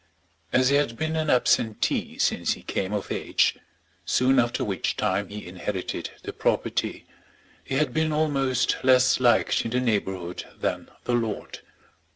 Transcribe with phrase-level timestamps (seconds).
[0.51, 3.59] As he had been an absentee since he came of age,
[4.03, 7.05] soon after which time he inherited the property,
[7.63, 11.59] he had been almost less liked in the neighbourhood than the lord.